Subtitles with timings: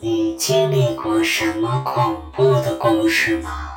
[0.00, 3.67] 你经历过什么恐怖的故事吗？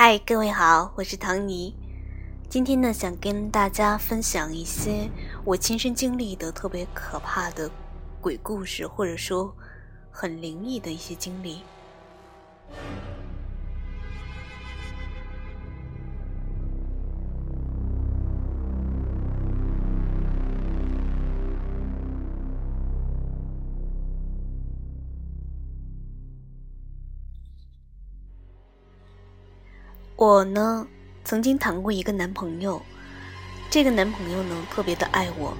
[0.00, 1.74] 嗨，各位好，我是唐尼。
[2.48, 5.10] 今天呢，想跟大家分享一些
[5.44, 7.68] 我亲身经历的特别可怕的
[8.20, 9.52] 鬼故事，或者说
[10.08, 11.62] 很灵异的一些经历。
[30.18, 30.84] 我呢，
[31.22, 32.82] 曾经谈过一个男朋友，
[33.70, 35.56] 这个男朋友呢，特别的爱我，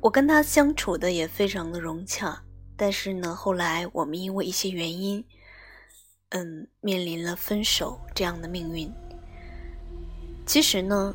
[0.00, 2.42] 我跟他相处的也非常的融洽。
[2.76, 5.24] 但是呢，后来我们因为一些原因，
[6.30, 8.92] 嗯，面临了分手这样的命运。
[10.44, 11.14] 其实呢，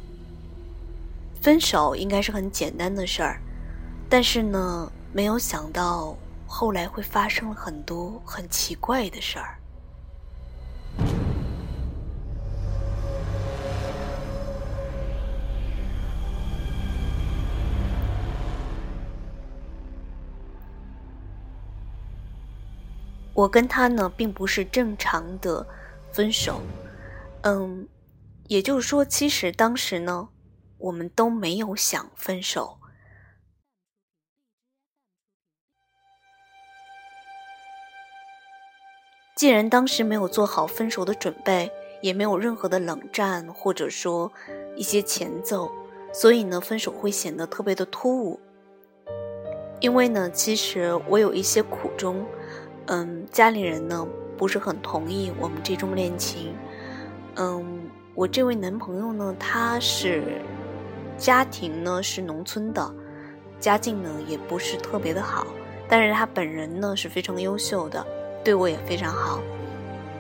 [1.42, 3.42] 分手应该是很简单的事儿，
[4.10, 6.16] 但是呢，没有想到
[6.48, 9.58] 后来会发生了很多很奇怪的事儿。
[23.34, 25.66] 我跟他呢，并不是正常的
[26.12, 26.62] 分手，
[27.44, 27.88] 嗯，
[28.48, 30.28] 也就是说，其实当时呢，
[30.78, 32.78] 我们都没有想分手。
[39.34, 41.72] 既然当时没有做好分手的准备，
[42.02, 44.32] 也没有任何的冷战或者说
[44.76, 45.72] 一些前奏，
[46.14, 48.40] 所以呢，分手会显得特别的突兀。
[49.80, 52.24] 因为呢，其实我有一些苦衷。
[52.88, 54.06] 嗯，家里人呢
[54.38, 56.54] 不是很同意我们这种恋情。
[57.36, 60.42] 嗯，我这位男朋友呢，他是
[61.18, 62.94] 家庭呢是农村的，
[63.60, 65.48] 家境呢也不是特别的好，
[65.88, 68.06] 但是他本人呢是非常优秀的，
[68.44, 69.40] 对我也非常好，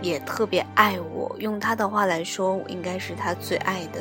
[0.01, 1.35] 也特别爱我。
[1.39, 3.99] 用他的话来说，我应该是他最爱的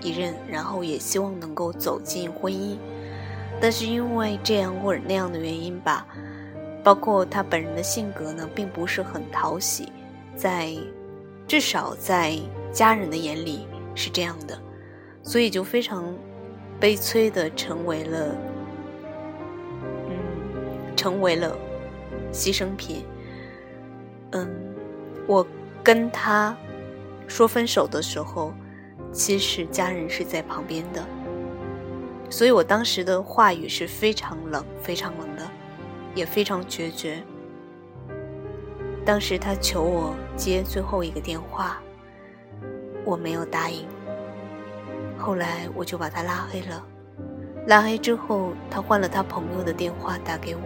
[0.00, 2.78] 一任，然后也希望能够走进婚姻。
[3.60, 6.06] 但是因为这样或者那样的原因吧。
[6.86, 9.92] 包括他本人的性格呢，并不是很讨喜，
[10.36, 10.72] 在
[11.44, 12.38] 至少在
[12.70, 13.66] 家人的眼里
[13.96, 14.56] 是这样的，
[15.20, 16.16] 所以就非常
[16.78, 18.36] 悲催的成为了，
[19.82, 21.58] 嗯，成为了
[22.32, 23.04] 牺牲品。
[24.30, 24.48] 嗯，
[25.26, 25.44] 我
[25.82, 26.56] 跟他
[27.26, 28.54] 说分手的时候，
[29.10, 31.04] 其实家人是在旁边的，
[32.30, 35.50] 所以我当时的话语是非常冷，非常冷的。
[36.16, 37.22] 也非常决绝。
[39.04, 41.80] 当时他求我接最后一个电话，
[43.04, 43.86] 我没有答应。
[45.16, 46.84] 后来我就把他拉黑了。
[47.66, 50.62] 拉黑之后，他换了他朋友的电话打给我，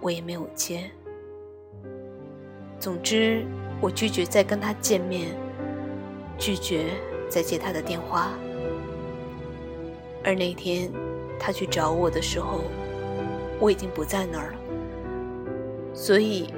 [0.00, 0.90] 我也没有接。
[2.78, 3.44] 总之，
[3.80, 5.28] 我拒绝再跟他见面，
[6.38, 6.86] 拒绝
[7.28, 8.30] 再接他的电话。
[10.24, 10.90] 而那天
[11.38, 12.60] 他去找我的时候，
[13.60, 16.52] 我已经不在那儿了，所以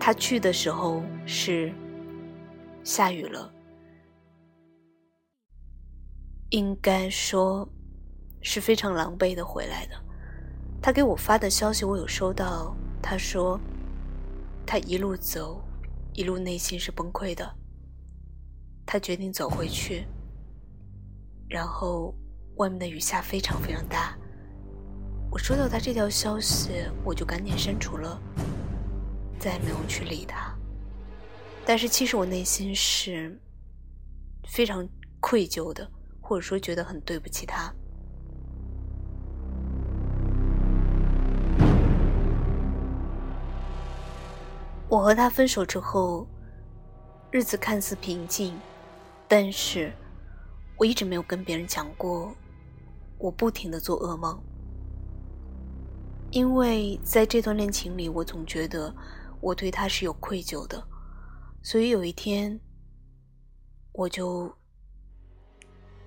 [0.00, 1.72] 他去的时候是
[2.82, 3.52] 下雨了，
[6.50, 7.68] 应该说
[8.40, 9.94] 是非常狼狈的回来的。
[10.80, 13.60] 他给我发的消息我有收到，他说
[14.66, 15.62] 他一路走，
[16.14, 17.54] 一路内心是崩溃的，
[18.84, 20.06] 他决定走回去，
[21.48, 22.14] 然后
[22.56, 24.16] 外面的雨下非常非常大。
[25.32, 28.20] 我收到他这条消息，我就赶紧删除了，
[29.38, 30.54] 再也没有去理他。
[31.64, 33.40] 但是其实我内心是
[34.46, 34.86] 非常
[35.20, 35.90] 愧疚的，
[36.20, 37.72] 或者说觉得很对不起他。
[44.86, 46.26] 我和他分手之后，
[47.30, 48.54] 日子看似平静，
[49.26, 49.90] 但是
[50.76, 52.36] 我一直没有跟别人讲过，
[53.16, 54.38] 我不停的做噩梦。
[56.32, 58.92] 因为在这段恋情里，我总觉得
[59.38, 60.82] 我对他是有愧疚的，
[61.62, 62.58] 所以有一天，
[63.92, 64.50] 我就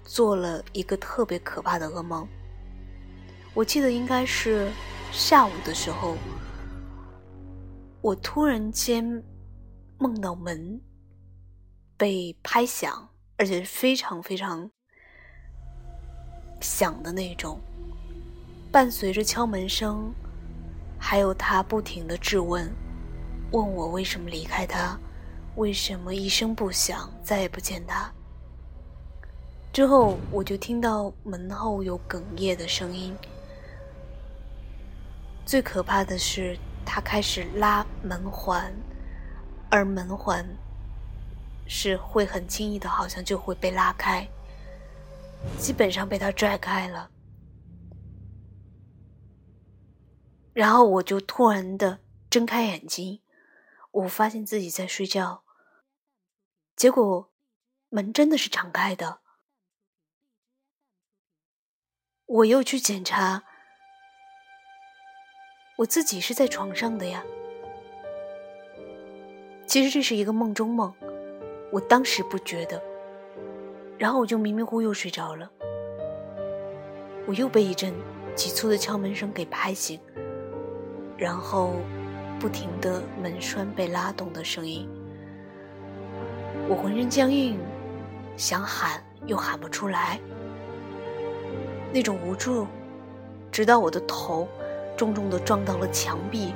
[0.04, 2.28] 做了一个特别可怕的噩梦。
[3.54, 4.68] 我记得应该是
[5.12, 6.18] 下午的时候，
[8.02, 9.24] 我突然间
[10.00, 10.82] 梦到门
[11.96, 13.08] 被拍响，
[13.38, 14.68] 而且是非常非常
[16.62, 17.62] 响的那种，
[18.76, 20.14] 伴随着敲门声，
[21.00, 22.70] 还有他不停的质问，
[23.52, 25.00] 问我为什么离开他，
[25.56, 28.12] 为什么一声不响再也不见他。
[29.72, 33.16] 之后我就听到门后有哽咽的声音。
[35.46, 38.74] 最可怕的是，他开始拉门环，
[39.70, 40.46] 而门环
[41.66, 44.28] 是会很轻易的，好像就会被拉开，
[45.58, 47.10] 基本上被他拽开了。
[50.56, 52.00] 然后我就突然的
[52.30, 53.20] 睁开眼睛，
[53.92, 55.44] 我发现自己在睡觉，
[56.78, 57.30] 结果
[57.90, 59.20] 门真的是敞开的。
[62.26, 63.44] 我又去检查，
[65.80, 67.22] 我自己是在床上的呀。
[69.68, 70.96] 其实这是一个梦中梦，
[71.74, 72.82] 我当时不觉得，
[73.98, 75.52] 然后我就迷迷糊又睡着了。
[77.28, 77.94] 我又被一阵
[78.38, 80.00] 急促的敲门声给拍醒，
[81.18, 81.74] 然后
[82.40, 84.90] 不停的门栓被拉动的声音，
[86.68, 87.58] 我浑身僵硬，
[88.36, 90.20] 想喊又喊不出来。
[91.94, 92.68] 那种无助，
[93.52, 94.48] 直到我的头
[94.98, 96.54] 重重的撞到了墙壁，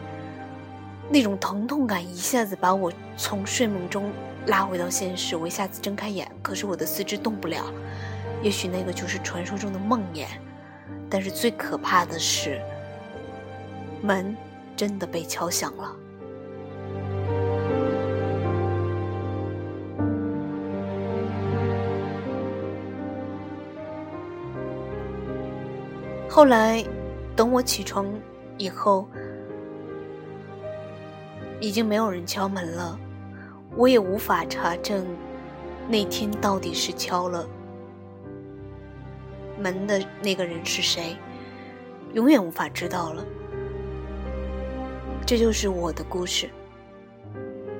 [1.09, 4.11] 那种疼痛感一下子把我从睡梦中
[4.47, 5.37] 拉回到现实。
[5.37, 7.63] 我一下子睁开眼，可是我的四肢动不了。
[8.41, 10.25] 也许那个就是传说中的梦魇，
[11.09, 12.61] 但是最可怕的是，
[14.01, 14.35] 门
[14.79, 15.93] 真的被敲响了。
[26.29, 26.81] 后来，
[27.35, 28.07] 等我起床
[28.57, 29.05] 以后，
[31.59, 32.97] 已经没有人敲门了，
[33.75, 35.05] 我也无法查证
[35.89, 37.45] 那天到底是敲了
[39.59, 41.17] 门的那个人是谁，
[42.13, 43.25] 永远无法知道了。
[45.29, 46.49] 这就是我的故事。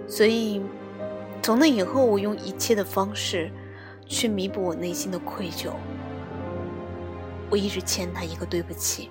[0.07, 0.62] 所以，
[1.42, 3.50] 从那以后，我用一切的方式
[4.06, 5.72] 去弥补我内心的愧疚。
[7.50, 9.10] 我一直欠他一个对不起。